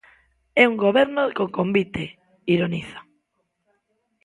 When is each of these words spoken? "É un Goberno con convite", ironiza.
"É 0.61 0.63
un 0.71 0.75
Goberno 0.85 1.21
con 1.37 1.49
convite", 1.57 2.03
ironiza. 2.55 2.99